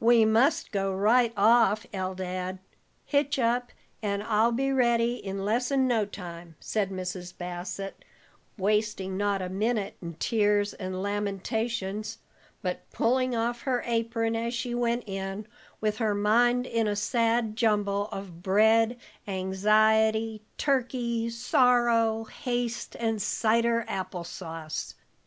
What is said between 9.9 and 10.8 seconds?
in tears